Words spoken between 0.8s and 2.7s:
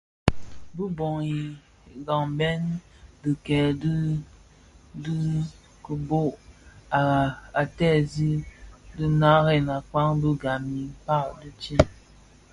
bhon nghabèn